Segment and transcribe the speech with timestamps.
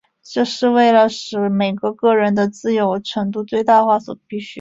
[0.23, 4.49] 这是为了使每个个人的自由程度最大化所必需的。